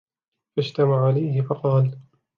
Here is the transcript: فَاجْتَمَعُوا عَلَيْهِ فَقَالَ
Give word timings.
فَاجْتَمَعُوا 0.57 1.07
عَلَيْهِ 1.07 1.41
فَقَالَ 1.41 1.97